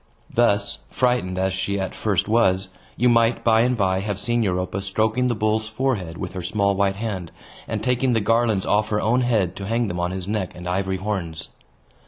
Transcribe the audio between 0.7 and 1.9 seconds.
frightened as she